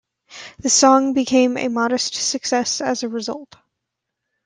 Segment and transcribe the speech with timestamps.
[0.57, 3.55] The song became a modest success as a result.